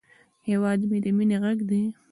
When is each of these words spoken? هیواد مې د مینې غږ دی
هیواد 0.47 0.79
مې 0.89 0.97
د 1.03 1.05
مینې 1.17 1.37
غږ 1.43 1.59
دی 1.69 1.83